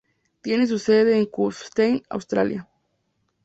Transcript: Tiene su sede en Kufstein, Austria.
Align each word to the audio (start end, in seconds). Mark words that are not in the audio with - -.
Tiene 0.41 0.65
su 0.65 0.79
sede 0.79 1.15
en 1.19 1.27
Kufstein, 1.27 2.01
Austria. 2.09 2.67